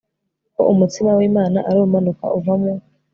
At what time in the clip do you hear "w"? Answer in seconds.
1.19-1.21